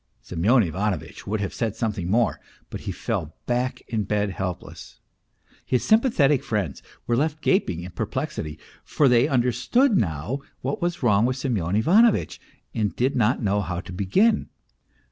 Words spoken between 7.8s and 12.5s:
in perplexity, for they understood now what was wrong with Semyon Ivanovitch